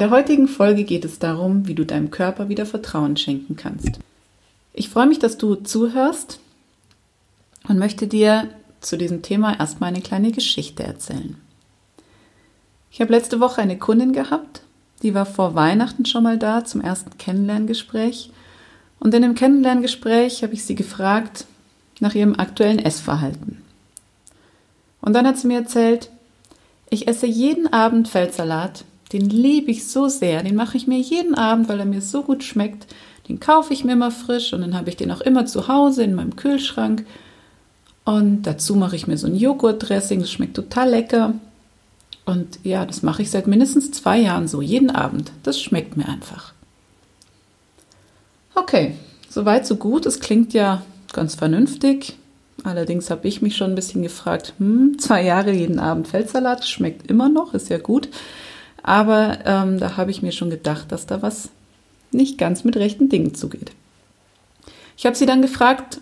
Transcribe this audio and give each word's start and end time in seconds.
Der 0.00 0.10
heutigen 0.10 0.48
Folge 0.48 0.84
geht 0.84 1.04
es 1.04 1.18
darum, 1.18 1.66
wie 1.66 1.74
du 1.74 1.84
deinem 1.84 2.10
Körper 2.10 2.48
wieder 2.48 2.64
Vertrauen 2.64 3.16
schenken 3.16 3.56
kannst. 3.56 4.00
Ich 4.72 4.88
freue 4.88 5.06
mich, 5.06 5.18
dass 5.18 5.36
du 5.36 5.56
zuhörst 5.56 6.40
und 7.68 7.78
möchte 7.78 8.06
dir 8.06 8.48
zu 8.80 8.96
diesem 8.96 9.20
Thema 9.20 9.58
erstmal 9.58 9.90
eine 9.90 10.00
kleine 10.00 10.32
Geschichte 10.32 10.82
erzählen. 10.82 11.36
Ich 12.90 13.00
habe 13.00 13.12
letzte 13.12 13.40
Woche 13.40 13.60
eine 13.60 13.78
Kundin 13.78 14.12
gehabt, 14.12 14.62
die 15.02 15.14
war 15.14 15.26
vor 15.26 15.54
Weihnachten 15.54 16.06
schon 16.06 16.22
mal 16.22 16.38
da 16.38 16.64
zum 16.64 16.80
ersten 16.80 17.16
Kennenlerngespräch. 17.18 18.30
Und 18.98 19.14
in 19.14 19.22
dem 19.22 19.34
Kennenlerngespräch 19.34 20.42
habe 20.42 20.54
ich 20.54 20.64
sie 20.64 20.74
gefragt 20.74 21.46
nach 22.00 22.14
ihrem 22.14 22.38
aktuellen 22.38 22.78
Essverhalten. 22.78 23.62
Und 25.00 25.14
dann 25.14 25.26
hat 25.26 25.38
sie 25.38 25.46
mir 25.46 25.58
erzählt, 25.58 26.10
ich 26.90 27.06
esse 27.06 27.26
jeden 27.26 27.72
Abend 27.72 28.08
Feldsalat 28.08 28.84
den 29.12 29.28
liebe 29.28 29.70
ich 29.70 29.88
so 29.88 30.08
sehr. 30.08 30.42
Den 30.42 30.54
mache 30.54 30.76
ich 30.76 30.86
mir 30.86 30.98
jeden 30.98 31.34
Abend, 31.34 31.68
weil 31.68 31.80
er 31.80 31.86
mir 31.86 32.00
so 32.00 32.22
gut 32.22 32.44
schmeckt. 32.44 32.86
Den 33.28 33.40
kaufe 33.40 33.72
ich 33.72 33.84
mir 33.84 33.92
immer 33.92 34.10
frisch 34.10 34.52
und 34.52 34.60
dann 34.60 34.74
habe 34.74 34.88
ich 34.88 34.96
den 34.96 35.10
auch 35.10 35.20
immer 35.20 35.46
zu 35.46 35.68
Hause 35.68 36.02
in 36.02 36.14
meinem 36.14 36.36
Kühlschrank. 36.36 37.04
Und 38.04 38.42
dazu 38.42 38.74
mache 38.74 38.96
ich 38.96 39.06
mir 39.06 39.18
so 39.18 39.26
ein 39.26 39.36
Joghurtdressing. 39.36 40.20
Das 40.20 40.30
schmeckt 40.30 40.54
total 40.54 40.90
lecker. 40.90 41.34
Und 42.24 42.60
ja, 42.62 42.86
das 42.86 43.02
mache 43.02 43.22
ich 43.22 43.30
seit 43.30 43.46
mindestens 43.46 43.92
zwei 43.92 44.18
Jahren 44.18 44.48
so, 44.48 44.62
jeden 44.62 44.90
Abend. 44.90 45.32
Das 45.42 45.60
schmeckt 45.60 45.96
mir 45.96 46.08
einfach. 46.08 46.52
Okay, 48.54 48.94
soweit 49.28 49.66
so 49.66 49.76
gut. 49.76 50.06
Es 50.06 50.20
klingt 50.20 50.52
ja 50.52 50.82
ganz 51.12 51.34
vernünftig. 51.34 52.16
Allerdings 52.62 53.10
habe 53.10 53.26
ich 53.26 53.42
mich 53.42 53.56
schon 53.56 53.70
ein 53.70 53.74
bisschen 53.74 54.02
gefragt, 54.02 54.54
hm, 54.58 54.98
zwei 54.98 55.24
Jahre 55.24 55.52
jeden 55.52 55.78
Abend 55.78 56.08
Feldsalat, 56.08 56.66
schmeckt 56.66 57.10
immer 57.10 57.28
noch, 57.28 57.54
ist 57.54 57.70
ja 57.70 57.78
gut. 57.78 58.08
Aber 58.82 59.38
ähm, 59.44 59.78
da 59.78 59.96
habe 59.96 60.10
ich 60.10 60.22
mir 60.22 60.32
schon 60.32 60.50
gedacht, 60.50 60.90
dass 60.92 61.06
da 61.06 61.22
was 61.22 61.50
nicht 62.12 62.38
ganz 62.38 62.64
mit 62.64 62.76
rechten 62.76 63.08
Dingen 63.08 63.34
zugeht. 63.34 63.72
Ich 64.96 65.06
habe 65.06 65.16
sie 65.16 65.26
dann 65.26 65.42
gefragt, 65.42 66.00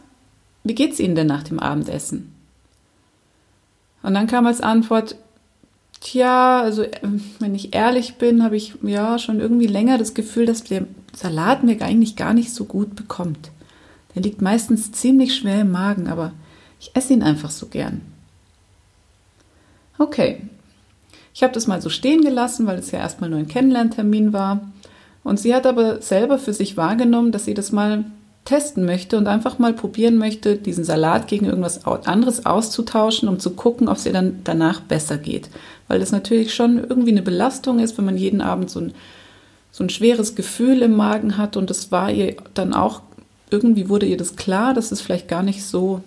wie 0.65 0.75
geht 0.75 0.93
es 0.93 1.01
Ihnen 1.01 1.15
denn 1.15 1.27
nach 1.27 1.43
dem 1.43 1.59
Abendessen? 1.59 2.35
Und 4.03 4.15
dann 4.15 4.27
kam 4.27 4.47
als 4.47 4.61
Antwort, 4.61 5.17
tja, 6.01 6.61
also 6.61 6.85
wenn 7.41 7.55
ich 7.55 7.75
ehrlich 7.75 8.17
bin, 8.17 8.43
habe 8.43 8.57
ich 8.57 8.75
ja 8.83 9.19
schon 9.19 9.41
irgendwie 9.41 9.67
länger 9.67 9.99
das 9.99 10.15
Gefühl, 10.15 10.47
dass 10.47 10.65
der 10.65 10.87
Salat 11.15 11.65
mir 11.65 11.81
eigentlich 11.83 12.17
gar 12.17 12.35
nicht 12.35 12.53
so 12.53 12.65
gut 12.65 12.95
bekommt. 12.95 13.51
Der 14.15 14.23
liegt 14.23 14.41
meistens 14.43 14.93
ziemlich 14.93 15.35
schwer 15.35 15.63
im 15.63 15.71
Magen, 15.71 16.09
aber 16.09 16.33
ich 16.81 16.91
esse 16.95 17.13
ihn 17.13 17.23
einfach 17.23 17.51
so 17.51 17.67
gern. 17.67 18.01
Okay, 19.99 20.43
ich 21.39 21.45
habe 21.45 21.55
das 21.55 21.69
mal 21.69 21.81
so 21.81 21.89
stehen 21.89 22.23
gelassen, 22.23 22.67
weil 22.67 22.81
es 22.81 22.91
ja 22.91 22.99
erstmal 22.99 23.31
nur 23.31 23.39
ein 23.39 23.47
Kennenlerntermin 23.47 24.33
war. 24.33 24.61
Und 25.23 25.39
sie 25.39 25.55
hat 25.55 25.69
aber 25.69 26.03
selber 26.03 26.37
für 26.37 26.53
sich 26.53 26.77
wahrgenommen, 26.77 27.31
dass 27.31 27.45
sie 27.45 27.55
das 27.55 27.71
mal 27.71 28.07
testen 28.45 28.85
möchte 28.85 29.17
und 29.17 29.29
einfach 29.29 29.61
mal 29.61 29.73
probieren 29.73 30.19
möchte, 30.19 30.57
diesen 30.57 30.83
Salat 30.83 31.29
gegen 31.29 31.47
irgendwas 31.47 31.87
anderes 31.87 32.45
auszutauschen, 32.45 33.29
um 33.29 33.39
zu 33.39 33.51
gucken, 33.51 33.87
ob 33.87 33.99
es 33.99 34.07
ihr 34.07 34.13
dann 34.13 34.41
danach 34.43 34.81
besser 34.81 35.17
geht. 35.17 35.49
Weil 35.87 36.01
das 36.01 36.11
natürlich 36.11 36.53
schon 36.53 36.79
irgendwie 36.79 37.13
eine 37.13 37.23
Belastung 37.23 37.79
ist, 37.79 37.97
wenn 37.99 38.07
man 38.07 38.17
jeden 38.17 38.41
Abend 38.41 38.69
so 38.69 38.81
ein, 38.81 38.93
so 39.71 39.85
ein 39.85 39.91
schweres 39.91 40.35
Gefühl 40.35 40.83
im 40.83 40.97
Magen 40.97 41.37
hat. 41.37 41.57
Und 41.57 41.71
das 41.71 41.93
war 41.93 42.11
ihr 42.11 42.35
dann 42.55 42.75
auch, 42.75 43.03
irgendwie 43.49 43.89
wurde 43.89 44.07
ihr 44.07 44.17
das 44.17 44.35
klar, 44.35 44.75
dass 44.75 44.91
es 44.91 45.01
vielleicht 45.01 45.29
gar 45.29 45.45
nicht 45.45 45.65
so 45.65 46.01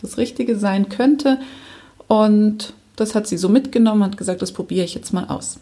das 0.00 0.18
Richtige 0.18 0.56
sein 0.56 0.88
könnte. 0.88 1.40
Und 2.06 2.74
das 3.02 3.14
hat 3.14 3.26
sie 3.26 3.36
so 3.36 3.48
mitgenommen 3.48 4.02
und 4.02 4.16
gesagt, 4.16 4.42
das 4.42 4.52
probiere 4.52 4.84
ich 4.84 4.94
jetzt 4.94 5.12
mal 5.12 5.24
aus. 5.24 5.58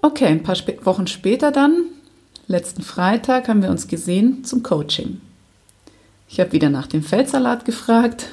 Okay, 0.00 0.26
ein 0.26 0.42
paar 0.42 0.56
Wochen 0.84 1.06
später 1.06 1.52
dann, 1.52 1.84
letzten 2.48 2.82
Freitag, 2.82 3.48
haben 3.48 3.62
wir 3.62 3.70
uns 3.70 3.88
gesehen 3.88 4.44
zum 4.44 4.62
Coaching. 4.62 5.20
Ich 6.28 6.40
habe 6.40 6.52
wieder 6.52 6.70
nach 6.70 6.86
dem 6.86 7.02
Feldsalat 7.02 7.64
gefragt. 7.64 8.28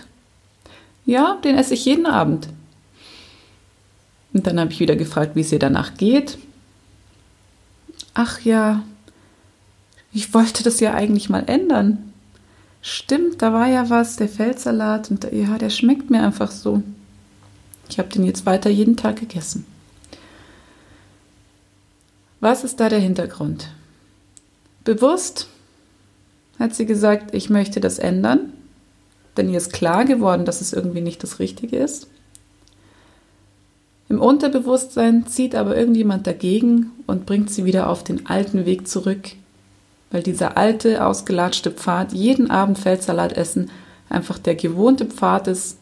Ja, 1.05 1.37
den 1.43 1.55
esse 1.57 1.73
ich 1.73 1.85
jeden 1.85 2.05
Abend. 2.05 2.47
Und 4.33 4.47
dann 4.47 4.59
habe 4.59 4.71
ich 4.71 4.79
wieder 4.79 4.95
gefragt, 4.95 5.35
wie 5.35 5.41
es 5.41 5.51
ihr 5.51 5.59
danach 5.59 5.95
geht. 5.95 6.37
Ach 8.13 8.41
ja, 8.41 8.83
ich 10.11 10.33
wollte 10.33 10.63
das 10.63 10.79
ja 10.79 10.93
eigentlich 10.93 11.29
mal 11.29 11.43
ändern. 11.47 12.08
Stimmt, 12.81 13.41
da 13.41 13.53
war 13.53 13.67
ja 13.67 13.89
was, 13.89 14.15
der 14.15 14.29
Feldsalat 14.29 15.11
und 15.11 15.27
ja, 15.31 15.57
der 15.57 15.69
schmeckt 15.69 16.09
mir 16.09 16.23
einfach 16.23 16.51
so. 16.51 16.81
Ich 17.89 17.99
habe 17.99 18.09
den 18.09 18.23
jetzt 18.23 18.45
weiter 18.45 18.69
jeden 18.69 18.95
Tag 18.95 19.19
gegessen. 19.19 19.65
Was 22.39 22.63
ist 22.63 22.79
da 22.79 22.87
der 22.87 22.99
Hintergrund? 22.99 23.69
Bewusst 24.85 25.47
hat 26.57 26.73
sie 26.73 26.85
gesagt, 26.85 27.33
ich 27.33 27.49
möchte 27.49 27.81
das 27.81 27.99
ändern, 27.99 28.53
denn 29.35 29.49
ihr 29.49 29.57
ist 29.57 29.73
klar 29.73 30.05
geworden, 30.05 30.45
dass 30.45 30.61
es 30.61 30.71
irgendwie 30.71 31.01
nicht 31.01 31.21
das 31.21 31.39
Richtige 31.39 31.77
ist. 31.77 32.07
Im 34.07 34.21
Unterbewusstsein 34.21 35.27
zieht 35.27 35.53
aber 35.53 35.77
irgendjemand 35.77 36.25
dagegen 36.27 36.91
und 37.07 37.25
bringt 37.25 37.51
sie 37.51 37.65
wieder 37.65 37.89
auf 37.89 38.03
den 38.03 38.25
alten 38.25 38.65
Weg 38.65 38.87
zurück, 38.87 39.29
weil 40.11 40.23
dieser 40.23 40.57
alte, 40.57 41.05
ausgelatschte 41.05 41.71
Pfad, 41.71 42.13
jeden 42.13 42.49
Abend 42.49 42.79
Feldsalat 42.79 43.33
essen, 43.33 43.69
einfach 44.09 44.39
der 44.39 44.55
gewohnte 44.55 45.05
Pfad 45.05 45.47
ist, 45.47 45.77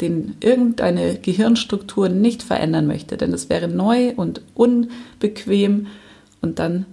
den 0.00 0.36
irgendeine 0.40 1.18
Gehirnstruktur 1.18 2.08
nicht 2.08 2.42
verändern 2.42 2.86
möchte. 2.86 3.16
Denn 3.16 3.32
es 3.32 3.48
wäre 3.48 3.68
neu 3.68 4.12
und 4.16 4.40
unbequem. 4.54 5.86
Und 6.40 6.58
dann 6.58 6.86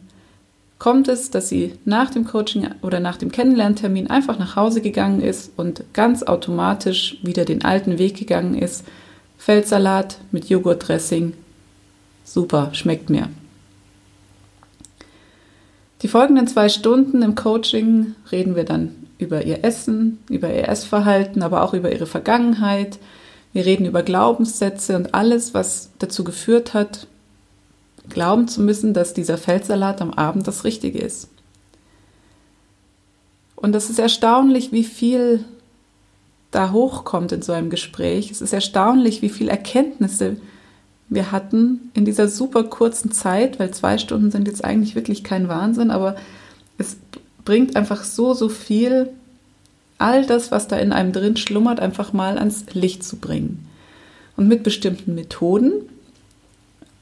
kommt 0.77 1.07
es, 1.07 1.31
dass 1.31 1.49
sie 1.49 1.73
nach 1.85 2.09
dem 2.09 2.25
Coaching 2.25 2.67
oder 2.81 2.99
nach 2.99 3.17
dem 3.17 3.31
Kennenlerntermin 3.31 4.09
einfach 4.09 4.37
nach 4.37 4.55
Hause 4.55 4.81
gegangen 4.81 5.21
ist 5.21 5.51
und 5.57 5.83
ganz 5.93 6.23
automatisch 6.23 7.17
wieder 7.23 7.45
den 7.45 7.63
alten 7.63 7.97
Weg 7.97 8.17
gegangen 8.17 8.55
ist. 8.55 8.85
Feldsalat 9.37 10.19
mit 10.31 10.49
Joghurtdressing. 10.49 11.33
Super, 12.23 12.69
schmeckt 12.73 13.09
mir. 13.09 13.29
Die 16.01 16.07
folgenden 16.07 16.47
zwei 16.47 16.67
Stunden 16.67 17.21
im 17.21 17.35
Coaching 17.35 18.15
reden 18.31 18.55
wir 18.55 18.63
dann 18.63 18.95
über 19.19 19.45
ihr 19.45 19.63
Essen, 19.63 20.19
über 20.29 20.51
ihr 20.51 20.67
Essverhalten, 20.67 21.43
aber 21.43 21.61
auch 21.61 21.75
über 21.75 21.91
ihre 21.91 22.07
Vergangenheit. 22.07 22.97
Wir 23.53 23.65
reden 23.65 23.85
über 23.85 24.01
Glaubenssätze 24.01 24.95
und 24.95 25.13
alles, 25.13 25.53
was 25.53 25.91
dazu 25.99 26.23
geführt 26.23 26.73
hat, 26.73 27.05
glauben 28.09 28.47
zu 28.47 28.61
müssen, 28.61 28.95
dass 28.95 29.13
dieser 29.13 29.37
Feldsalat 29.37 30.01
am 30.01 30.11
Abend 30.11 30.47
das 30.47 30.63
Richtige 30.63 30.99
ist. 30.99 31.29
Und 33.55 33.75
es 33.75 33.91
ist 33.91 33.99
erstaunlich, 33.99 34.71
wie 34.71 34.83
viel 34.83 35.45
da 36.49 36.71
hochkommt 36.71 37.31
in 37.31 37.43
so 37.43 37.53
einem 37.53 37.69
Gespräch. 37.69 38.31
Es 38.31 38.41
ist 38.41 38.53
erstaunlich, 38.53 39.21
wie 39.21 39.29
viel 39.29 39.49
Erkenntnisse 39.49 40.37
wir 41.11 41.33
hatten 41.33 41.91
in 41.93 42.05
dieser 42.05 42.29
super 42.29 42.63
kurzen 42.63 43.11
Zeit, 43.11 43.59
weil 43.59 43.71
zwei 43.71 43.97
Stunden 43.97 44.31
sind 44.31 44.47
jetzt 44.47 44.63
eigentlich 44.63 44.95
wirklich 44.95 45.25
kein 45.25 45.49
Wahnsinn, 45.49 45.91
aber 45.91 46.15
es 46.77 46.95
bringt 47.43 47.75
einfach 47.75 48.05
so, 48.05 48.33
so 48.33 48.47
viel, 48.47 49.09
all 49.97 50.25
das, 50.25 50.51
was 50.51 50.69
da 50.69 50.77
in 50.77 50.93
einem 50.93 51.11
drin 51.11 51.35
schlummert, 51.35 51.81
einfach 51.81 52.13
mal 52.13 52.37
ans 52.37 52.65
Licht 52.73 53.03
zu 53.03 53.17
bringen. 53.17 53.67
Und 54.37 54.47
mit 54.47 54.63
bestimmten 54.63 55.13
Methoden 55.13 55.73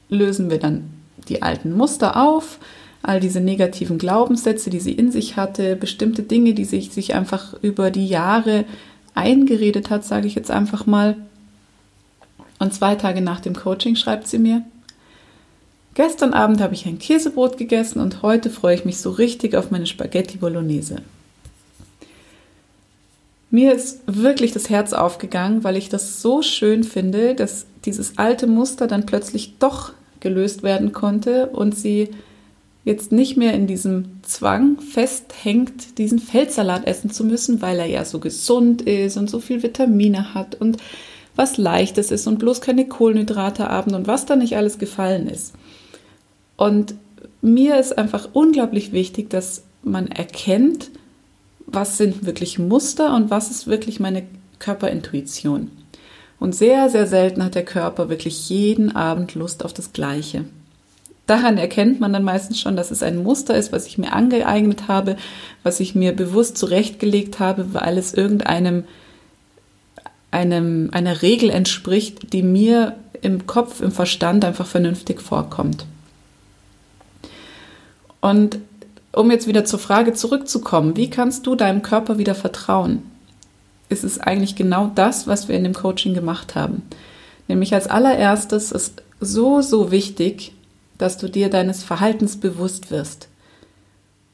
lösen 0.08 0.50
wir 0.50 0.58
dann 0.58 0.90
die 1.28 1.42
alten 1.42 1.72
Muster 1.76 2.20
auf, 2.20 2.58
all 3.02 3.20
diese 3.20 3.40
negativen 3.40 3.96
Glaubenssätze, 3.96 4.70
die 4.70 4.80
sie 4.80 4.92
in 4.92 5.12
sich 5.12 5.36
hatte, 5.36 5.76
bestimmte 5.76 6.24
Dinge, 6.24 6.52
die 6.52 6.64
sich, 6.64 6.90
sich 6.90 7.14
einfach 7.14 7.54
über 7.62 7.92
die 7.92 8.08
Jahre 8.08 8.64
eingeredet 9.14 9.88
hat, 9.88 10.04
sage 10.04 10.26
ich 10.26 10.34
jetzt 10.34 10.50
einfach 10.50 10.84
mal, 10.86 11.16
und 12.60 12.72
zwei 12.72 12.94
Tage 12.94 13.20
nach 13.20 13.40
dem 13.40 13.56
Coaching 13.56 13.96
schreibt 13.96 14.28
sie 14.28 14.38
mir, 14.38 14.62
Gestern 15.94 16.32
Abend 16.32 16.60
habe 16.60 16.74
ich 16.74 16.86
ein 16.86 17.00
Käsebrot 17.00 17.58
gegessen 17.58 17.98
und 17.98 18.22
heute 18.22 18.48
freue 18.48 18.76
ich 18.76 18.84
mich 18.84 18.98
so 18.98 19.10
richtig 19.10 19.56
auf 19.56 19.72
meine 19.72 19.86
Spaghetti 19.86 20.38
Bolognese. 20.38 20.98
Mir 23.50 23.74
ist 23.74 24.00
wirklich 24.06 24.52
das 24.52 24.70
Herz 24.70 24.92
aufgegangen, 24.92 25.64
weil 25.64 25.76
ich 25.76 25.88
das 25.88 26.22
so 26.22 26.42
schön 26.42 26.84
finde, 26.84 27.34
dass 27.34 27.66
dieses 27.84 28.18
alte 28.18 28.46
Muster 28.46 28.86
dann 28.86 29.06
plötzlich 29.06 29.58
doch 29.58 29.92
gelöst 30.20 30.62
werden 30.62 30.92
konnte 30.92 31.46
und 31.48 31.76
sie 31.76 32.10
jetzt 32.84 33.10
nicht 33.10 33.36
mehr 33.36 33.52
in 33.54 33.66
diesem 33.66 34.22
Zwang 34.22 34.80
festhängt, 34.80 35.98
diesen 35.98 36.20
Feldsalat 36.20 36.86
essen 36.86 37.10
zu 37.10 37.24
müssen, 37.24 37.60
weil 37.60 37.78
er 37.80 37.86
ja 37.86 38.04
so 38.04 38.20
gesund 38.20 38.82
ist 38.82 39.16
und 39.16 39.28
so 39.28 39.40
viel 39.40 39.62
Vitamine 39.64 40.34
hat 40.34 40.54
und 40.54 40.76
was 41.36 41.56
leichtes 41.56 42.10
ist 42.10 42.26
und 42.26 42.38
bloß 42.38 42.60
keine 42.60 42.86
Kohlenhydrate 42.86 43.68
haben 43.68 43.94
und 43.94 44.06
was 44.06 44.26
da 44.26 44.36
nicht 44.36 44.56
alles 44.56 44.78
gefallen 44.78 45.28
ist. 45.28 45.54
Und 46.56 46.94
mir 47.42 47.78
ist 47.78 47.96
einfach 47.96 48.28
unglaublich 48.32 48.92
wichtig, 48.92 49.30
dass 49.30 49.62
man 49.82 50.08
erkennt, 50.08 50.90
was 51.66 51.96
sind 51.96 52.26
wirklich 52.26 52.58
Muster 52.58 53.14
und 53.14 53.30
was 53.30 53.50
ist 53.50 53.66
wirklich 53.66 54.00
meine 54.00 54.24
Körperintuition. 54.58 55.70
Und 56.38 56.54
sehr, 56.54 56.88
sehr 56.88 57.06
selten 57.06 57.44
hat 57.44 57.54
der 57.54 57.64
Körper 57.64 58.08
wirklich 58.08 58.48
jeden 58.48 58.94
Abend 58.94 59.34
Lust 59.34 59.64
auf 59.64 59.72
das 59.72 59.92
Gleiche. 59.92 60.44
Daran 61.26 61.58
erkennt 61.58 62.00
man 62.00 62.12
dann 62.12 62.24
meistens 62.24 62.58
schon, 62.58 62.76
dass 62.76 62.90
es 62.90 63.02
ein 63.02 63.22
Muster 63.22 63.56
ist, 63.56 63.72
was 63.72 63.86
ich 63.86 63.98
mir 63.98 64.12
angeeignet 64.12 64.88
habe, 64.88 65.16
was 65.62 65.78
ich 65.78 65.94
mir 65.94 66.12
bewusst 66.12 66.58
zurechtgelegt 66.58 67.38
habe, 67.38 67.72
weil 67.72 67.98
es 67.98 68.12
irgendeinem 68.14 68.84
einem, 70.30 70.90
einer 70.92 71.22
Regel 71.22 71.50
entspricht, 71.50 72.32
die 72.32 72.42
mir 72.42 72.96
im 73.22 73.46
Kopf, 73.46 73.80
im 73.80 73.92
Verstand 73.92 74.44
einfach 74.44 74.66
vernünftig 74.66 75.20
vorkommt. 75.20 75.86
Und 78.20 78.58
um 79.12 79.30
jetzt 79.30 79.46
wieder 79.46 79.64
zur 79.64 79.78
Frage 79.78 80.12
zurückzukommen, 80.12 80.96
wie 80.96 81.10
kannst 81.10 81.46
du 81.46 81.56
deinem 81.56 81.82
Körper 81.82 82.18
wieder 82.18 82.34
vertrauen? 82.34 83.02
Ist 83.88 84.04
es 84.04 84.20
eigentlich 84.20 84.54
genau 84.54 84.92
das, 84.94 85.26
was 85.26 85.48
wir 85.48 85.56
in 85.56 85.64
dem 85.64 85.74
Coaching 85.74 86.14
gemacht 86.14 86.54
haben. 86.54 86.82
Nämlich 87.48 87.74
als 87.74 87.88
allererstes 87.88 88.70
ist 88.70 89.02
so, 89.18 89.60
so 89.60 89.90
wichtig, 89.90 90.52
dass 90.96 91.18
du 91.18 91.28
dir 91.28 91.50
deines 91.50 91.82
Verhaltens 91.82 92.36
bewusst 92.36 92.92
wirst. 92.92 93.28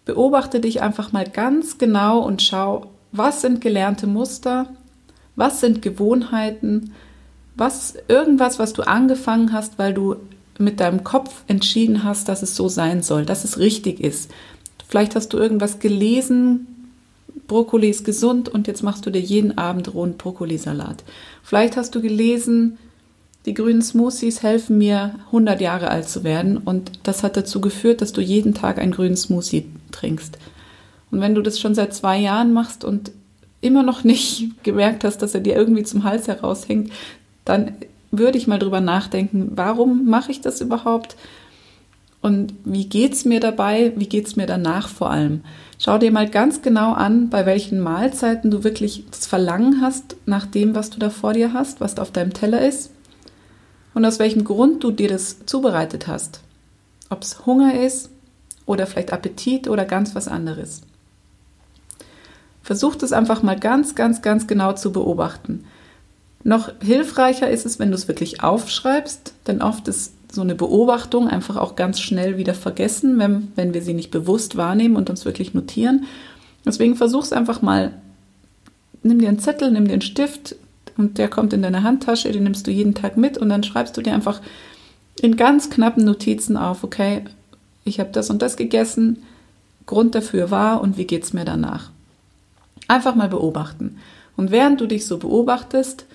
Beobachte 0.05 0.61
dich 0.61 0.83
einfach 0.83 1.13
mal 1.13 1.25
ganz 1.25 1.79
genau 1.79 2.19
und 2.19 2.43
schau, 2.43 2.91
was 3.13 3.41
sind 3.41 3.63
gelernte 3.63 4.07
Muster, 4.07 4.69
was 5.37 5.61
sind 5.61 5.83
Gewohnheiten, 5.83 6.93
was 7.55 7.95
irgendwas, 8.09 8.59
was 8.59 8.73
du 8.73 8.83
angefangen 8.83 9.53
hast, 9.53 9.79
weil 9.79 9.95
du 9.95 10.17
mit 10.59 10.81
deinem 10.81 11.05
Kopf 11.05 11.45
entschieden 11.47 12.03
hast, 12.03 12.29
dass 12.29 12.43
es 12.43 12.57
so 12.57 12.69
sein 12.69 13.03
soll, 13.03 13.27
dass 13.27 13.45
es 13.45 13.59
richtig 13.59 14.01
ist. 14.01 14.31
Vielleicht 14.89 15.15
hast 15.15 15.33
du 15.33 15.39
irgendwas 15.39 15.79
gelesen, 15.79 16.67
Brokkoli 17.47 17.91
ist 17.91 18.05
gesund 18.05 18.49
und 18.49 18.67
jetzt 18.67 18.83
machst 18.83 19.07
du 19.07 19.11
dir 19.11 19.21
jeden 19.21 19.59
Abend 19.59 19.93
rohen 19.95 20.17
Brokkolisalat. 20.17 21.05
Vielleicht 21.43 21.77
hast 21.77 21.95
du 21.95 22.01
gelesen, 22.01 22.79
die 23.45 23.55
grünen 23.55 23.83
Smoothies 23.83 24.43
helfen 24.43 24.79
mir, 24.79 25.17
100 25.27 25.61
Jahre 25.61 25.89
alt 25.89 26.09
zu 26.09 26.25
werden 26.25 26.57
und 26.57 26.93
das 27.05 27.23
hat 27.23 27.37
dazu 27.37 27.61
geführt, 27.61 28.01
dass 28.01 28.13
du 28.13 28.21
jeden 28.21 28.55
Tag 28.55 28.79
einen 28.79 28.93
grünen 28.93 29.17
Smoothie 29.17 29.67
trinkst. 29.93 30.39
Und 31.11 31.21
wenn 31.21 31.35
du 31.35 31.43
das 31.43 31.61
schon 31.61 31.75
seit 31.75 31.95
zwei 31.95 32.19
Jahren 32.19 32.53
machst 32.53 32.85
und 32.85 33.13
immer 33.67 33.83
noch 33.83 34.05
nicht 34.05 34.51
gemerkt 34.63 35.05
hast, 35.05 35.19
dass 35.19 35.35
er 35.35 35.41
dir 35.41 35.57
irgendwie 35.57 35.85
zum 35.85 36.05
Hals 36.05 36.29
heraushängt, 36.29 36.93
dann 37.45 37.73
würde 38.11 38.39
ich 38.39 38.47
mal 38.47 38.59
drüber 38.59 38.81
nachdenken, 38.81 39.53
warum 39.55 40.07
mache 40.07 40.31
ich 40.31 40.41
das 40.41 40.61
überhaupt? 40.61 41.17
Und 42.23 42.55
wie 42.65 42.87
geht 42.87 43.13
es 43.13 43.25
mir 43.25 43.41
dabei? 43.41 43.93
Wie 43.97 44.09
geht 44.09 44.27
es 44.27 44.37
mir 44.37 44.47
danach 44.47 44.89
vor 44.89 45.11
allem? 45.11 45.43
Schau 45.79 45.99
dir 45.99 46.11
mal 46.11 46.29
ganz 46.29 46.63
genau 46.63 46.93
an, 46.93 47.29
bei 47.29 47.47
welchen 47.47 47.79
Mahlzeiten 47.81 48.51
du 48.51 48.65
wirklich 48.65 49.05
das 49.11 49.27
Verlangen 49.27 49.81
hast 49.81 50.17
nach 50.25 50.47
dem, 50.47 50.75
was 50.75 50.91
du 50.91 50.99
da 50.99 51.11
vor 51.11 51.35
dir 51.35 51.53
hast, 51.53 51.81
was 51.81 51.95
da 51.95 52.03
auf 52.03 52.11
deinem 52.11 52.33
Teller 52.33 52.67
ist 52.67 52.91
und 53.95 54.05
aus 54.05 54.19
welchem 54.19 54.45
Grund 54.45 54.83
du 54.83 54.91
dir 54.91 55.09
das 55.09 55.47
zubereitet 55.47 56.07
hast. 56.07 56.41
Ob 57.11 57.23
es 57.23 57.47
Hunger 57.47 57.81
ist 57.81 58.11
oder 58.65 58.87
vielleicht 58.87 59.13
Appetit 59.13 59.69
oder 59.69 59.85
ganz 59.85 60.15
was 60.15 60.29
anderes. 60.29 60.83
Versuch 62.67 62.97
das 62.97 63.13
einfach 63.13 63.45
mal 63.45 63.57
ganz, 63.57 63.95
ganz, 63.95 64.23
ganz 64.23 64.49
genau 64.49 64.73
zu 64.73 64.91
beobachten. 64.91 65.65
Noch 66.43 66.73
hilfreicher 66.83 67.49
ist 67.49 67.65
es, 67.65 67.79
wenn 67.79 67.91
du 67.91 67.95
es 67.95 68.09
wirklich 68.09 68.43
aufschreibst, 68.43 69.35
denn 69.47 69.63
oft 69.63 69.87
ist 69.87 70.15
so 70.33 70.41
eine 70.41 70.57
Beobachtung 70.57 71.29
einfach 71.29 71.57
auch 71.57 71.77
ganz 71.77 72.01
schnell 72.01 72.39
wieder 72.39 72.55
vergessen, 72.55 73.21
wenn, 73.21 73.53
wenn 73.55 73.73
wir 73.73 73.83
sie 73.83 73.95
nicht 73.95 74.11
bewusst 74.11 74.57
wahrnehmen 74.57 74.97
und 74.97 75.09
uns 75.09 75.25
wirklich 75.25 75.55
notieren. 75.55 76.07
Deswegen 76.65 76.97
versuch 76.97 77.23
es 77.23 77.33
einfach 77.33 77.63
mal. 77.63 77.93
Nimm 79.05 79.21
dir 79.21 79.29
einen 79.29 79.39
Zettel, 79.39 79.71
nimm 79.71 79.87
dir 79.87 79.93
einen 79.93 80.03
Stift, 80.03 80.57
und 80.97 81.19
der 81.19 81.29
kommt 81.29 81.53
in 81.53 81.63
deine 81.63 81.85
Handtasche, 81.85 82.33
den 82.33 82.43
nimmst 82.43 82.67
du 82.67 82.73
jeden 82.73 82.95
Tag 82.95 83.17
mit 83.17 83.39
und 83.39 83.49
dann 83.49 83.63
schreibst 83.63 83.97
du 83.97 84.03
dir 84.03 84.13
einfach 84.13 84.41
in 85.21 85.37
ganz 85.37 85.71
knappen 85.71 86.05
Notizen 86.05 86.57
auf, 86.57 86.83
okay, 86.83 87.23
ich 87.85 88.01
habe 88.01 88.11
das 88.11 88.29
und 88.29 88.43
das 88.43 88.57
gegessen, 88.57 89.23
Grund 89.87 90.17
dafür 90.17 90.51
war 90.51 90.81
und 90.81 90.97
wie 90.97 91.07
geht 91.07 91.23
es 91.23 91.33
mir 91.33 91.45
danach. 91.45 91.91
Einfach 92.89 93.15
mal 93.15 93.29
beobachten. 93.29 93.99
Und 94.37 94.51
während 94.51 94.81
du 94.81 94.87
dich 94.87 95.07
so 95.07 95.19
beobachtest, 95.19 96.07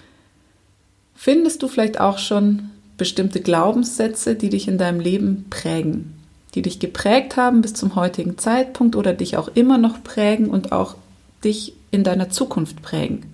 findest 1.15 1.63
du 1.63 1.68
vielleicht 1.68 2.00
auch 2.00 2.18
schon 2.18 2.69
bestimmte 2.97 3.41
Glaubenssätze, 3.41 4.35
die 4.35 4.50
dich 4.50 4.68
in 4.68 4.77
deinem 4.77 5.00
Leben 5.00 5.47
prägen, 5.50 6.13
die 6.53 6.62
dich 6.62 6.79
geprägt 6.79 7.35
haben 7.35 7.62
bis 7.62 7.73
zum 7.73 7.95
heutigen 7.95 8.38
Zeitpunkt 8.38 8.95
oder 8.95 9.13
dich 9.13 9.38
auch 9.38 9.50
immer 9.56 9.77
noch 9.77 10.03
prägen 10.03 10.50
und 10.50 10.71
auch 10.71 10.95
dich 11.44 11.73
in 11.89 12.03
deiner 12.03 12.29
Zukunft 12.29 12.81
prägen. 12.81 13.25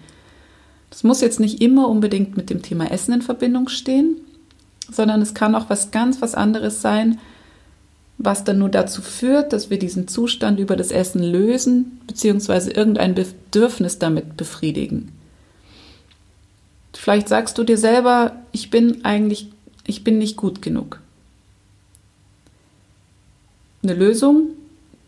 Das 0.89 1.03
muss 1.03 1.21
jetzt 1.21 1.39
nicht 1.39 1.61
immer 1.61 1.89
unbedingt 1.89 2.37
mit 2.37 2.49
dem 2.49 2.61
Thema 2.61 2.91
Essen 2.91 3.13
in 3.13 3.21
Verbindung 3.21 3.67
stehen, 3.67 4.15
sondern 4.89 5.21
es 5.21 5.33
kann 5.33 5.53
auch 5.53 5.69
was 5.69 5.91
ganz 5.91 6.21
was 6.21 6.33
anderes 6.33 6.81
sein, 6.81 7.19
was 8.17 8.43
dann 8.43 8.57
nur 8.57 8.69
dazu 8.69 9.01
führt, 9.01 9.53
dass 9.53 9.69
wir 9.69 9.77
diesen 9.77 10.07
Zustand 10.07 10.59
über 10.59 10.75
das 10.75 10.91
Essen 10.91 11.21
lösen, 11.21 12.01
beziehungsweise 12.07 12.71
irgendein 12.71 13.13
Bedürfnis 13.15 13.99
damit 13.99 14.37
befriedigen. 14.37 15.11
Vielleicht 16.93 17.29
sagst 17.29 17.57
du 17.57 17.63
dir 17.63 17.77
selber, 17.77 18.35
ich 18.51 18.71
bin 18.71 19.05
eigentlich, 19.05 19.49
ich 19.85 20.03
bin 20.03 20.17
nicht 20.17 20.35
gut 20.35 20.61
genug. 20.61 20.99
Eine 23.83 23.93
Lösung, 23.93 24.49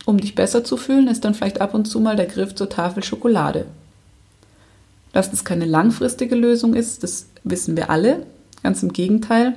um 0.06 0.20
dich 0.20 0.36
besser 0.36 0.64
zu 0.64 0.78
fühlen, 0.78 1.08
ist 1.08 1.26
dann 1.26 1.34
vielleicht 1.34 1.62
ab 1.62 1.74
und 1.74 1.86
zu 1.86 2.00
mal 2.00 2.16
der 2.16 2.28
Griff 2.28 2.54
zur 2.54 2.70
Tafel 2.70 3.04
Schokolade. 3.04 3.66
Dass 5.12 5.32
das 5.32 5.44
keine 5.44 5.66
langfristige 5.66 6.36
Lösung 6.36 6.76
ist, 6.76 7.04
das 7.04 7.26
wissen 7.44 7.76
wir 7.76 7.90
alle. 7.90 8.26
Ganz 8.62 8.84
im 8.84 8.94
Gegenteil. 8.94 9.56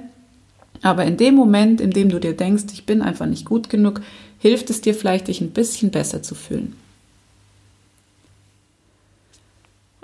Aber 0.83 1.05
in 1.05 1.17
dem 1.17 1.35
Moment, 1.35 1.81
in 1.81 1.91
dem 1.91 2.09
du 2.09 2.19
dir 2.19 2.37
denkst, 2.37 2.65
ich 2.73 2.85
bin 2.85 3.03
einfach 3.03 3.27
nicht 3.27 3.45
gut 3.45 3.71
genug, 3.71 4.03
hilft 4.39 4.69
es 4.71 4.81
dir 4.81 4.95
vielleicht, 4.95 5.29
dich 5.29 5.41
ein 5.41 5.53
bisschen 5.53 5.91
besser 5.91 6.23
zu 6.23 6.35
fühlen. 6.35 6.75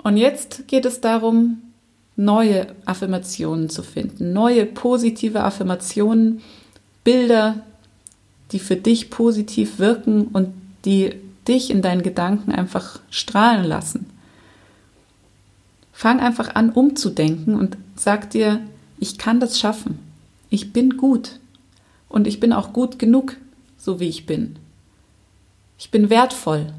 Und 0.01 0.15
jetzt 0.15 0.67
geht 0.67 0.85
es 0.85 1.01
darum, 1.01 1.61
neue 2.15 2.67
Affirmationen 2.85 3.69
zu 3.69 3.83
finden, 3.83 4.33
neue 4.33 4.65
positive 4.65 5.43
Affirmationen, 5.43 6.41
Bilder, 7.03 7.63
die 8.51 8.59
für 8.59 8.75
dich 8.75 9.09
positiv 9.09 9.79
wirken 9.79 10.27
und 10.27 10.53
die 10.85 11.15
dich 11.47 11.69
in 11.69 11.81
deinen 11.81 12.03
Gedanken 12.03 12.51
einfach 12.51 12.99
strahlen 13.09 13.65
lassen. 13.65 14.07
Fang 15.91 16.19
einfach 16.19 16.55
an, 16.55 16.69
umzudenken 16.69 17.55
und 17.55 17.77
sag 17.95 18.29
dir, 18.29 18.61
ich 18.99 19.17
kann 19.17 19.39
das 19.39 19.59
schaffen. 19.59 20.08
Ich 20.49 20.73
bin 20.73 20.97
gut. 20.97 21.39
Und 22.07 22.27
ich 22.27 22.39
bin 22.39 22.53
auch 22.53 22.73
gut 22.73 22.97
genug, 22.97 23.37
so 23.77 23.99
wie 23.99 24.09
ich 24.09 24.25
bin. 24.25 24.57
Ich 25.77 25.91
bin 25.91 26.09
wertvoll. 26.09 26.73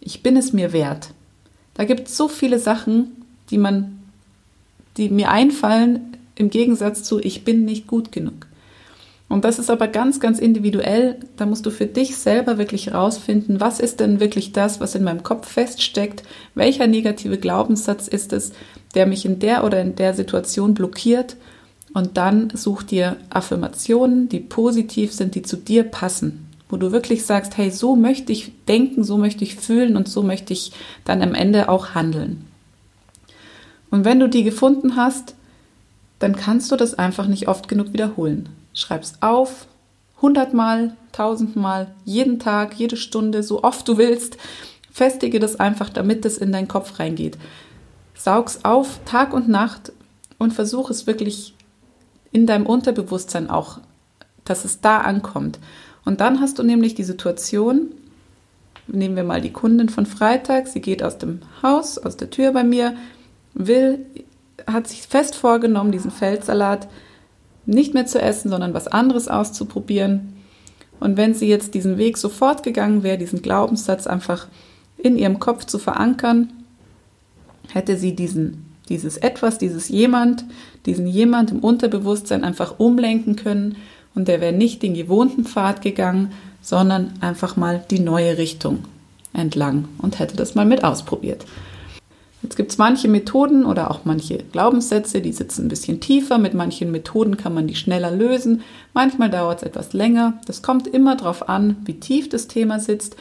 Ich 0.00 0.22
bin 0.22 0.36
es 0.36 0.52
mir 0.52 0.72
wert. 0.72 1.10
Da 1.74 1.84
gibt 1.84 2.08
es 2.08 2.16
so 2.16 2.28
viele 2.28 2.58
Sachen, 2.58 3.24
die 3.50 3.58
man, 3.58 4.02
die 4.96 5.08
mir 5.08 5.30
einfallen, 5.30 6.16
im 6.34 6.50
Gegensatz 6.50 7.02
zu 7.02 7.20
ich 7.20 7.44
bin 7.44 7.64
nicht 7.64 7.86
gut 7.86 8.12
genug. 8.12 8.46
Und 9.28 9.46
das 9.46 9.58
ist 9.58 9.70
aber 9.70 9.88
ganz, 9.88 10.20
ganz 10.20 10.38
individuell. 10.38 11.18
Da 11.38 11.46
musst 11.46 11.64
du 11.64 11.70
für 11.70 11.86
dich 11.86 12.16
selber 12.16 12.58
wirklich 12.58 12.88
herausfinden, 12.88 13.60
was 13.60 13.80
ist 13.80 14.00
denn 14.00 14.20
wirklich 14.20 14.52
das, 14.52 14.78
was 14.78 14.94
in 14.94 15.04
meinem 15.04 15.22
Kopf 15.22 15.48
feststeckt? 15.48 16.22
Welcher 16.54 16.86
negative 16.86 17.38
Glaubenssatz 17.38 18.08
ist 18.08 18.34
es, 18.34 18.52
der 18.94 19.06
mich 19.06 19.24
in 19.24 19.38
der 19.38 19.64
oder 19.64 19.80
in 19.80 19.96
der 19.96 20.12
Situation 20.12 20.74
blockiert? 20.74 21.36
Und 21.94 22.16
dann 22.16 22.50
such 22.54 22.82
dir 22.82 23.16
Affirmationen, 23.30 24.28
die 24.28 24.40
positiv 24.40 25.12
sind, 25.12 25.34
die 25.34 25.42
zu 25.42 25.56
dir 25.56 25.84
passen, 25.84 26.48
wo 26.68 26.76
du 26.76 26.90
wirklich 26.90 27.26
sagst, 27.26 27.56
hey, 27.58 27.70
so 27.70 27.96
möchte 27.96 28.32
ich 28.32 28.52
denken, 28.66 29.04
so 29.04 29.18
möchte 29.18 29.44
ich 29.44 29.56
fühlen 29.56 29.96
und 29.96 30.08
so 30.08 30.22
möchte 30.22 30.52
ich 30.54 30.72
dann 31.04 31.22
am 31.22 31.34
Ende 31.34 31.68
auch 31.68 31.94
handeln. 31.94 32.46
Und 33.90 34.06
wenn 34.06 34.20
du 34.20 34.28
die 34.28 34.42
gefunden 34.42 34.96
hast, 34.96 35.34
dann 36.18 36.34
kannst 36.34 36.72
du 36.72 36.76
das 36.76 36.94
einfach 36.94 37.26
nicht 37.26 37.48
oft 37.48 37.68
genug 37.68 37.92
wiederholen. 37.92 38.48
Schreib's 38.72 39.14
auf, 39.20 39.66
hundertmal, 40.22 40.96
tausendmal, 41.12 41.88
jeden 42.06 42.38
Tag, 42.38 42.74
jede 42.74 42.96
Stunde, 42.96 43.42
so 43.42 43.62
oft 43.62 43.86
du 43.86 43.98
willst. 43.98 44.38
Festige 44.90 45.40
das 45.40 45.60
einfach, 45.60 45.90
damit 45.90 46.24
es 46.24 46.38
in 46.38 46.52
deinen 46.52 46.68
Kopf 46.68 46.98
reingeht. 46.98 47.36
Saug's 48.14 48.60
auf 48.62 49.00
Tag 49.04 49.34
und 49.34 49.48
Nacht 49.48 49.92
und 50.38 50.52
versuch 50.52 50.90
es 50.90 51.06
wirklich 51.06 51.54
in 52.32 52.46
deinem 52.46 52.66
Unterbewusstsein 52.66 53.50
auch, 53.50 53.78
dass 54.44 54.64
es 54.64 54.80
da 54.80 54.98
ankommt. 54.98 55.58
Und 56.04 56.20
dann 56.20 56.40
hast 56.40 56.58
du 56.58 56.62
nämlich 56.62 56.94
die 56.94 57.04
Situation, 57.04 57.92
nehmen 58.88 59.16
wir 59.16 59.24
mal 59.24 59.40
die 59.40 59.52
Kundin 59.52 59.88
von 59.88 60.06
Freitag, 60.06 60.66
sie 60.66 60.80
geht 60.80 61.02
aus 61.02 61.18
dem 61.18 61.40
Haus, 61.62 61.98
aus 61.98 62.16
der 62.16 62.30
Tür 62.30 62.52
bei 62.52 62.64
mir, 62.64 62.96
will, 63.54 64.04
hat 64.66 64.88
sich 64.88 65.02
fest 65.02 65.34
vorgenommen, 65.36 65.92
diesen 65.92 66.10
Feldsalat 66.10 66.88
nicht 67.66 67.94
mehr 67.94 68.06
zu 68.06 68.20
essen, 68.20 68.50
sondern 68.50 68.74
was 68.74 68.88
anderes 68.88 69.28
auszuprobieren. 69.28 70.34
Und 70.98 71.16
wenn 71.16 71.34
sie 71.34 71.48
jetzt 71.48 71.74
diesen 71.74 71.98
Weg 71.98 72.18
sofort 72.18 72.62
gegangen 72.62 73.02
wäre, 73.02 73.18
diesen 73.18 73.42
Glaubenssatz 73.42 74.06
einfach 74.06 74.48
in 74.98 75.16
ihrem 75.16 75.38
Kopf 75.38 75.64
zu 75.64 75.78
verankern, 75.78 76.52
hätte 77.72 77.96
sie 77.96 78.14
diesen, 78.14 78.71
dieses 78.92 79.16
Etwas, 79.16 79.58
dieses 79.58 79.88
Jemand, 79.88 80.44
diesen 80.86 81.06
Jemand 81.06 81.50
im 81.50 81.60
Unterbewusstsein 81.60 82.44
einfach 82.44 82.78
umlenken 82.78 83.36
können 83.36 83.76
und 84.14 84.28
der 84.28 84.40
wäre 84.40 84.52
nicht 84.52 84.82
den 84.82 84.94
gewohnten 84.94 85.44
Pfad 85.44 85.82
gegangen, 85.82 86.32
sondern 86.60 87.14
einfach 87.20 87.56
mal 87.56 87.84
die 87.90 87.98
neue 87.98 88.38
Richtung 88.38 88.84
entlang 89.32 89.88
und 89.98 90.18
hätte 90.18 90.36
das 90.36 90.54
mal 90.54 90.66
mit 90.66 90.84
ausprobiert. 90.84 91.46
Jetzt 92.42 92.56
gibt 92.56 92.72
es 92.72 92.78
manche 92.78 93.08
Methoden 93.08 93.64
oder 93.64 93.90
auch 93.90 94.00
manche 94.04 94.38
Glaubenssätze, 94.38 95.20
die 95.20 95.32
sitzen 95.32 95.66
ein 95.66 95.68
bisschen 95.68 96.00
tiefer. 96.00 96.38
Mit 96.38 96.54
manchen 96.54 96.90
Methoden 96.90 97.36
kann 97.36 97.54
man 97.54 97.68
die 97.68 97.76
schneller 97.76 98.10
lösen. 98.10 98.62
Manchmal 98.94 99.30
dauert 99.30 99.58
es 99.58 99.62
etwas 99.62 99.92
länger. 99.92 100.34
Das 100.46 100.60
kommt 100.60 100.88
immer 100.88 101.16
darauf 101.16 101.48
an, 101.48 101.76
wie 101.84 102.00
tief 102.00 102.28
das 102.28 102.48
Thema 102.48 102.80
sitzt, 102.80 103.16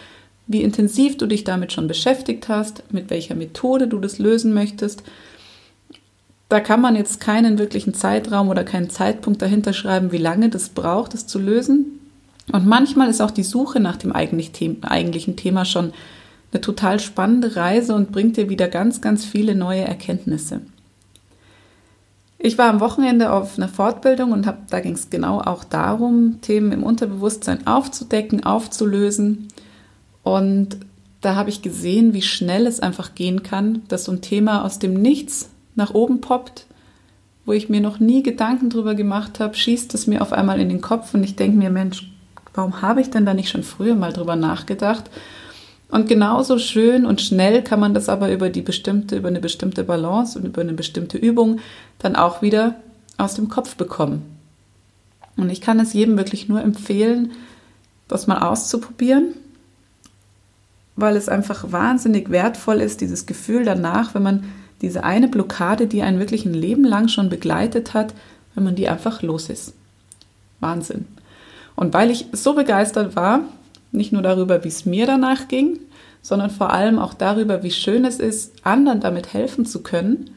wie 0.47 0.63
intensiv 0.63 1.17
du 1.17 1.27
dich 1.27 1.43
damit 1.43 1.71
schon 1.71 1.87
beschäftigt 1.87 2.49
hast, 2.49 2.83
mit 2.91 3.11
welcher 3.11 3.35
Methode 3.35 3.87
du 3.87 3.99
das 3.99 4.17
lösen 4.17 4.55
möchtest. 4.55 5.03
Da 6.51 6.59
kann 6.59 6.81
man 6.81 6.97
jetzt 6.97 7.21
keinen 7.21 7.57
wirklichen 7.57 7.93
Zeitraum 7.93 8.49
oder 8.49 8.65
keinen 8.65 8.89
Zeitpunkt 8.89 9.41
dahinter 9.41 9.71
schreiben, 9.71 10.11
wie 10.11 10.17
lange 10.17 10.49
das 10.49 10.67
braucht, 10.67 11.13
das 11.13 11.25
zu 11.25 11.39
lösen. 11.39 12.01
Und 12.51 12.67
manchmal 12.67 13.09
ist 13.09 13.21
auch 13.21 13.31
die 13.31 13.43
Suche 13.45 13.79
nach 13.79 13.95
dem 13.95 14.11
eigentlichen 14.11 15.37
Thema 15.37 15.63
schon 15.63 15.93
eine 16.51 16.59
total 16.59 16.99
spannende 16.99 17.55
Reise 17.55 17.95
und 17.95 18.11
bringt 18.11 18.35
dir 18.35 18.49
wieder 18.49 18.67
ganz, 18.67 18.99
ganz 18.99 19.23
viele 19.23 19.55
neue 19.55 19.83
Erkenntnisse. 19.85 20.59
Ich 22.37 22.57
war 22.57 22.67
am 22.67 22.81
Wochenende 22.81 23.31
auf 23.31 23.57
einer 23.57 23.69
Fortbildung 23.69 24.33
und 24.33 24.45
hab, 24.45 24.67
da 24.67 24.81
ging 24.81 24.95
es 24.95 25.09
genau 25.09 25.39
auch 25.39 25.63
darum, 25.63 26.41
Themen 26.41 26.73
im 26.73 26.83
Unterbewusstsein 26.83 27.65
aufzudecken, 27.65 28.43
aufzulösen. 28.43 29.47
Und 30.21 30.75
da 31.21 31.35
habe 31.35 31.49
ich 31.49 31.61
gesehen, 31.61 32.13
wie 32.13 32.21
schnell 32.21 32.67
es 32.67 32.81
einfach 32.81 33.15
gehen 33.15 33.41
kann, 33.41 33.83
dass 33.87 34.03
so 34.03 34.11
ein 34.11 34.19
Thema 34.19 34.65
aus 34.65 34.79
dem 34.79 35.01
Nichts 35.01 35.47
nach 35.81 35.93
oben 35.95 36.21
poppt, 36.21 36.67
wo 37.45 37.53
ich 37.53 37.69
mir 37.69 37.81
noch 37.81 37.99
nie 37.99 38.21
Gedanken 38.21 38.69
drüber 38.69 38.93
gemacht 38.93 39.39
habe, 39.39 39.55
schießt 39.55 39.93
es 39.95 40.05
mir 40.05 40.21
auf 40.21 40.31
einmal 40.31 40.59
in 40.59 40.69
den 40.69 40.81
Kopf 40.81 41.13
und 41.15 41.23
ich 41.23 41.35
denke 41.35 41.57
mir, 41.57 41.71
Mensch, 41.71 42.11
warum 42.53 42.83
habe 42.83 43.01
ich 43.01 43.09
denn 43.09 43.25
da 43.25 43.33
nicht 43.33 43.49
schon 43.49 43.63
früher 43.63 43.95
mal 43.95 44.13
drüber 44.13 44.35
nachgedacht? 44.35 45.09
Und 45.89 46.07
genauso 46.07 46.59
schön 46.59 47.05
und 47.05 47.19
schnell 47.19 47.63
kann 47.63 47.79
man 47.79 47.93
das 47.93 48.09
aber 48.09 48.31
über 48.31 48.49
die 48.49 48.61
bestimmte, 48.61 49.17
über 49.17 49.27
eine 49.27 49.41
bestimmte 49.41 49.83
Balance 49.83 50.37
und 50.37 50.45
über 50.45 50.61
eine 50.61 50.73
bestimmte 50.73 51.17
Übung 51.17 51.59
dann 51.99 52.15
auch 52.15 52.41
wieder 52.41 52.75
aus 53.17 53.33
dem 53.33 53.49
Kopf 53.49 53.75
bekommen. 53.75 54.21
Und 55.35 55.49
ich 55.49 55.61
kann 55.61 55.79
es 55.79 55.93
jedem 55.93 56.17
wirklich 56.17 56.47
nur 56.47 56.61
empfehlen, 56.61 57.31
das 58.07 58.27
mal 58.27 58.39
auszuprobieren, 58.39 59.33
weil 60.95 61.15
es 61.15 61.27
einfach 61.27 61.71
wahnsinnig 61.71 62.29
wertvoll 62.29 62.81
ist, 62.81 63.01
dieses 63.01 63.25
Gefühl 63.25 63.65
danach, 63.65 64.13
wenn 64.13 64.23
man 64.23 64.43
diese 64.81 65.03
eine 65.03 65.27
Blockade, 65.27 65.87
die 65.87 66.01
einen 66.01 66.19
wirklich 66.19 66.45
ein 66.45 66.53
Leben 66.53 66.83
lang 66.83 67.07
schon 67.07 67.29
begleitet 67.29 67.93
hat, 67.93 68.13
wenn 68.55 68.63
man 68.63 68.75
die 68.75 68.89
einfach 68.89 69.21
los 69.21 69.49
ist. 69.49 69.73
Wahnsinn. 70.59 71.05
Und 71.75 71.93
weil 71.93 72.11
ich 72.11 72.27
so 72.31 72.53
begeistert 72.53 73.15
war, 73.15 73.41
nicht 73.91 74.11
nur 74.11 74.21
darüber, 74.21 74.63
wie 74.63 74.69
es 74.69 74.85
mir 74.85 75.05
danach 75.05 75.47
ging, 75.47 75.79
sondern 76.21 76.49
vor 76.49 76.71
allem 76.71 76.99
auch 76.99 77.13
darüber, 77.13 77.63
wie 77.63 77.71
schön 77.71 78.05
es 78.05 78.19
ist, 78.19 78.53
anderen 78.63 78.99
damit 78.99 79.33
helfen 79.33 79.65
zu 79.65 79.81
können, 79.81 80.31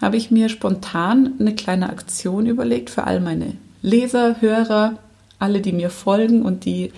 habe 0.00 0.16
ich 0.16 0.30
mir 0.30 0.48
spontan 0.48 1.34
eine 1.38 1.54
kleine 1.54 1.90
Aktion 1.90 2.46
überlegt 2.46 2.88
für 2.90 3.04
all 3.04 3.20
meine 3.20 3.54
Leser, 3.82 4.40
Hörer, 4.40 4.98
alle, 5.38 5.60
die 5.60 5.72
mir 5.72 5.90
folgen 5.90 6.42
und 6.42 6.64
die 6.64 6.92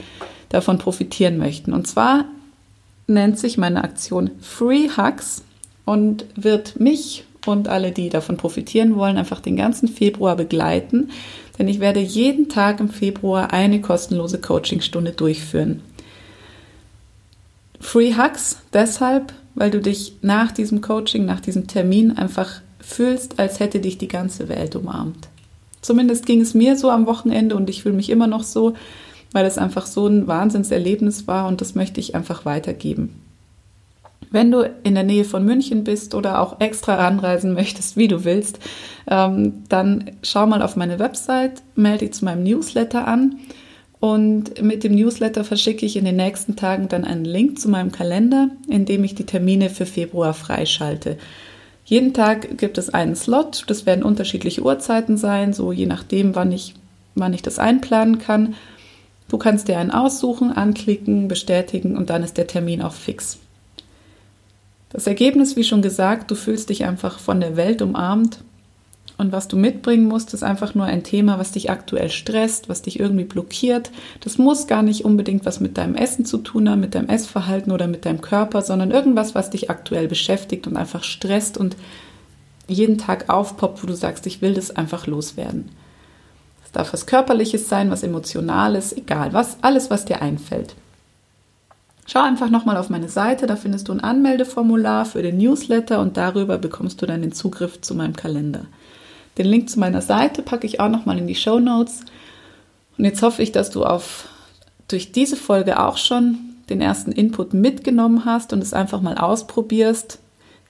davon 0.48 0.78
profitieren 0.78 1.38
möchten. 1.38 1.72
Und 1.72 1.86
zwar 1.86 2.26
nennt 3.06 3.38
sich 3.38 3.58
meine 3.58 3.84
Aktion 3.84 4.30
Free 4.40 4.88
Hugs 4.96 5.42
und 5.90 6.24
wird 6.36 6.78
mich 6.78 7.24
und 7.46 7.66
alle, 7.66 7.90
die 7.90 8.10
davon 8.10 8.36
profitieren 8.36 8.94
wollen, 8.94 9.16
einfach 9.16 9.40
den 9.40 9.56
ganzen 9.56 9.88
Februar 9.88 10.36
begleiten. 10.36 11.10
Denn 11.58 11.66
ich 11.66 11.80
werde 11.80 11.98
jeden 11.98 12.48
Tag 12.48 12.78
im 12.78 12.90
Februar 12.90 13.52
eine 13.52 13.80
kostenlose 13.80 14.40
Coachingstunde 14.40 15.10
durchführen. 15.10 15.82
Free 17.80 18.14
Hugs 18.14 18.58
deshalb, 18.72 19.32
weil 19.56 19.72
du 19.72 19.80
dich 19.80 20.12
nach 20.22 20.52
diesem 20.52 20.80
Coaching, 20.80 21.24
nach 21.24 21.40
diesem 21.40 21.66
Termin 21.66 22.12
einfach 22.12 22.60
fühlst, 22.78 23.40
als 23.40 23.58
hätte 23.58 23.80
dich 23.80 23.98
die 23.98 24.06
ganze 24.06 24.48
Welt 24.48 24.76
umarmt. 24.76 25.28
Zumindest 25.80 26.24
ging 26.24 26.40
es 26.40 26.54
mir 26.54 26.76
so 26.76 26.88
am 26.88 27.06
Wochenende 27.06 27.56
und 27.56 27.68
ich 27.68 27.82
fühle 27.82 27.96
mich 27.96 28.10
immer 28.10 28.28
noch 28.28 28.44
so, 28.44 28.74
weil 29.32 29.44
es 29.44 29.58
einfach 29.58 29.86
so 29.86 30.06
ein 30.06 30.28
Wahnsinnserlebnis 30.28 31.26
war 31.26 31.48
und 31.48 31.60
das 31.60 31.74
möchte 31.74 31.98
ich 31.98 32.14
einfach 32.14 32.44
weitergeben. 32.44 33.19
Wenn 34.30 34.50
du 34.50 34.62
in 34.84 34.94
der 34.94 35.02
Nähe 35.02 35.24
von 35.24 35.44
München 35.44 35.82
bist 35.82 36.14
oder 36.14 36.40
auch 36.40 36.60
extra 36.60 37.06
anreisen 37.06 37.54
möchtest, 37.54 37.96
wie 37.96 38.08
du 38.08 38.24
willst, 38.24 38.60
ähm, 39.08 39.64
dann 39.68 40.12
schau 40.22 40.46
mal 40.46 40.62
auf 40.62 40.76
meine 40.76 40.98
Website, 40.98 41.62
melde 41.74 42.06
dich 42.06 42.14
zu 42.14 42.24
meinem 42.24 42.44
Newsletter 42.44 43.06
an. 43.06 43.38
Und 43.98 44.62
mit 44.62 44.82
dem 44.82 44.94
Newsletter 44.94 45.44
verschicke 45.44 45.84
ich 45.84 45.96
in 45.96 46.06
den 46.06 46.16
nächsten 46.16 46.56
Tagen 46.56 46.88
dann 46.88 47.04
einen 47.04 47.24
Link 47.24 47.58
zu 47.58 47.68
meinem 47.68 47.92
Kalender, 47.92 48.48
in 48.68 48.86
dem 48.86 49.04
ich 49.04 49.14
die 49.14 49.26
Termine 49.26 49.68
für 49.68 49.84
Februar 49.84 50.32
freischalte. 50.32 51.18
Jeden 51.84 52.14
Tag 52.14 52.56
gibt 52.56 52.78
es 52.78 52.88
einen 52.88 53.16
Slot, 53.16 53.64
das 53.66 53.84
werden 53.84 54.04
unterschiedliche 54.04 54.62
Uhrzeiten 54.62 55.16
sein, 55.16 55.52
so 55.52 55.72
je 55.72 55.86
nachdem, 55.86 56.34
wann 56.34 56.52
ich, 56.52 56.74
wann 57.14 57.34
ich 57.34 57.42
das 57.42 57.58
einplanen 57.58 58.18
kann. 58.18 58.54
Du 59.28 59.38
kannst 59.38 59.68
dir 59.68 59.78
einen 59.78 59.90
aussuchen, 59.90 60.50
anklicken, 60.50 61.28
bestätigen 61.28 61.96
und 61.96 62.08
dann 62.08 62.22
ist 62.22 62.38
der 62.38 62.46
Termin 62.46 62.80
auch 62.80 62.92
fix. 62.92 63.38
Das 64.90 65.06
Ergebnis, 65.06 65.56
wie 65.56 65.64
schon 65.64 65.82
gesagt, 65.82 66.30
du 66.30 66.34
fühlst 66.34 66.68
dich 66.68 66.84
einfach 66.84 67.18
von 67.18 67.40
der 67.40 67.56
Welt 67.56 67.80
umarmt 67.80 68.40
und 69.20 69.32
was 69.32 69.48
du 69.48 69.56
mitbringen 69.56 70.06
musst, 70.06 70.32
ist 70.34 70.42
einfach 70.42 70.74
nur 70.74 70.86
ein 70.86 71.04
Thema, 71.04 71.38
was 71.38 71.52
dich 71.52 71.70
aktuell 71.70 72.08
stresst, 72.08 72.70
was 72.70 72.80
dich 72.80 72.98
irgendwie 72.98 73.24
blockiert. 73.24 73.90
Das 74.20 74.38
muss 74.38 74.66
gar 74.66 74.82
nicht 74.82 75.04
unbedingt 75.04 75.44
was 75.44 75.60
mit 75.60 75.76
deinem 75.76 75.94
Essen 75.94 76.24
zu 76.24 76.38
tun 76.38 76.70
haben, 76.70 76.80
mit 76.80 76.94
deinem 76.94 77.08
Essverhalten 77.08 77.70
oder 77.70 77.86
mit 77.86 78.06
deinem 78.06 78.22
Körper, 78.22 78.62
sondern 78.62 78.90
irgendwas, 78.90 79.34
was 79.34 79.50
dich 79.50 79.68
aktuell 79.68 80.08
beschäftigt 80.08 80.66
und 80.66 80.76
einfach 80.76 81.04
stresst 81.04 81.58
und 81.58 81.76
jeden 82.66 82.96
Tag 82.96 83.28
aufpoppt, 83.28 83.82
wo 83.82 83.86
du 83.86 83.94
sagst, 83.94 84.26
ich 84.26 84.40
will 84.40 84.54
das 84.54 84.74
einfach 84.74 85.06
loswerden. 85.06 85.68
Es 86.64 86.72
darf 86.72 86.92
was 86.92 87.04
Körperliches 87.04 87.68
sein, 87.68 87.90
was 87.90 88.02
Emotionales, 88.02 88.96
egal 88.96 89.34
was, 89.34 89.58
alles, 89.60 89.90
was 89.90 90.06
dir 90.06 90.22
einfällt. 90.22 90.74
Schau 92.12 92.22
einfach 92.22 92.50
nochmal 92.50 92.76
auf 92.76 92.90
meine 92.90 93.08
Seite, 93.08 93.46
da 93.46 93.54
findest 93.54 93.86
du 93.86 93.92
ein 93.92 94.00
Anmeldeformular 94.00 95.04
für 95.04 95.22
den 95.22 95.38
Newsletter 95.38 96.00
und 96.00 96.16
darüber 96.16 96.58
bekommst 96.58 97.00
du 97.00 97.06
dann 97.06 97.22
den 97.22 97.30
Zugriff 97.30 97.80
zu 97.82 97.94
meinem 97.94 98.16
Kalender. 98.16 98.62
Den 99.38 99.46
Link 99.46 99.70
zu 99.70 99.78
meiner 99.78 100.02
Seite 100.02 100.42
packe 100.42 100.66
ich 100.66 100.80
auch 100.80 100.88
nochmal 100.88 101.18
in 101.18 101.28
die 101.28 101.36
Show 101.36 101.60
Notes. 101.60 102.00
Und 102.98 103.04
jetzt 103.04 103.22
hoffe 103.22 103.44
ich, 103.44 103.52
dass 103.52 103.70
du 103.70 103.84
auf, 103.84 104.28
durch 104.88 105.12
diese 105.12 105.36
Folge 105.36 105.78
auch 105.78 105.98
schon 105.98 106.38
den 106.68 106.80
ersten 106.80 107.12
Input 107.12 107.54
mitgenommen 107.54 108.24
hast 108.24 108.52
und 108.52 108.60
es 108.60 108.74
einfach 108.74 109.00
mal 109.00 109.16
ausprobierst, 109.16 110.18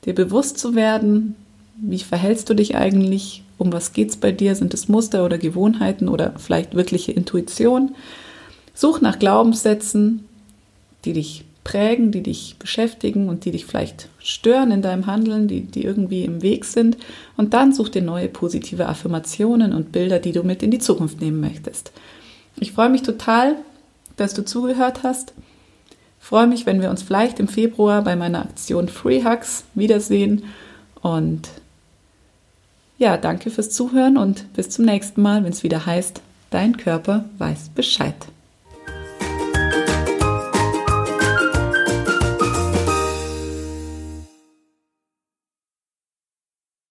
dir 0.05 0.15
bewusst 0.15 0.59
zu 0.59 0.75
werden, 0.75 1.37
wie 1.77 2.01
verhältst 2.01 2.51
du 2.51 2.55
dich 2.55 2.77
eigentlich, 2.77 3.45
um 3.57 3.73
was 3.73 3.95
geht 3.95 4.11
es 4.11 4.19
bei 4.19 4.31
dir, 4.31 4.55
sind 4.57 4.75
es 4.75 4.89
Muster 4.89 5.25
oder 5.25 5.39
Gewohnheiten 5.39 6.11
oder 6.11 6.35
vielleicht 6.37 6.75
wirkliche 6.75 7.13
Intuition. 7.13 7.95
Such 8.75 9.01
nach 9.01 9.19
Glaubenssätzen, 9.19 10.27
die 11.05 11.13
dich 11.13 11.45
prägen, 11.65 12.11
die 12.11 12.23
dich 12.23 12.57
beschäftigen 12.59 13.29
und 13.29 13.45
die 13.45 13.51
dich 13.51 13.67
vielleicht 13.67 14.09
stören 14.19 14.71
in 14.71 14.83
deinem 14.83 15.07
Handeln, 15.07 15.47
die, 15.47 15.63
die 15.63 15.85
irgendwie 15.85 16.25
im 16.25 16.43
Weg 16.43 16.65
sind. 16.65 16.97
Und 17.37 17.55
dann 17.55 17.73
such 17.73 17.91
dir 17.91 18.03
neue 18.03 18.29
positive 18.29 18.87
Affirmationen 18.87 19.73
und 19.73 19.93
Bilder, 19.93 20.19
die 20.19 20.33
du 20.33 20.43
mit 20.43 20.63
in 20.63 20.71
die 20.71 20.79
Zukunft 20.79 21.21
nehmen 21.21 21.41
möchtest. 21.41 21.93
Ich 22.59 22.73
freue 22.73 22.89
mich 22.89 23.03
total, 23.03 23.57
dass 24.17 24.35
du 24.35 24.45
zugehört 24.45 25.03
hast. 25.03 25.33
Freue 26.19 26.47
mich, 26.47 26.67
wenn 26.67 26.83
wir 26.83 26.91
uns 26.91 27.03
vielleicht 27.03 27.41
im 27.41 27.49
Februar 27.49 28.03
bei 28.03 28.17
meiner 28.17 28.43
Aktion 28.43 28.89
Free 28.89 29.25
Hugs 29.25 29.65
wiedersehen. 29.75 30.45
Und 31.03 31.49
ja, 32.99 33.17
danke 33.17 33.51
fürs 33.51 33.71
Zuhören 33.71 34.19
und 34.19 34.53
bis 34.53 34.69
zum 34.69 34.85
nächsten 34.85 35.23
Mal, 35.23 35.45
wenn 35.45 35.53
es 35.53 35.63
wieder 35.63 35.87
heißt, 35.87 36.21
dein 36.51 36.77
Körper 36.77 37.25
weiß 37.39 37.71
Bescheid. 37.75 38.15